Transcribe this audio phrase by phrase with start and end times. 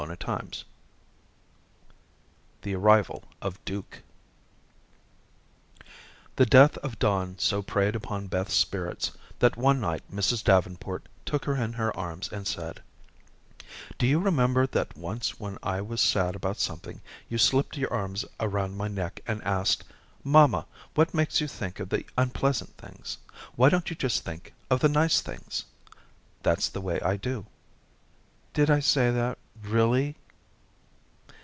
[0.19, 0.63] CHAPTER XII
[2.63, 4.01] The Arrival of Duke
[6.37, 10.43] The death of Don so preyed upon Beth's spirits, that one night Mrs.
[10.43, 12.81] Davenport took her in her arms and said:
[13.99, 16.99] "Do you remember that once when I was sad about something,
[17.29, 19.83] you slipped your arms around my neck and asked,
[20.23, 20.65] 'Mamma,
[20.95, 23.19] what makes you think of the unpleasant things?
[23.55, 25.65] why don't you just think of the nice things?
[26.41, 27.45] That's the way I do.'"
[28.55, 30.17] "Did I say that really?"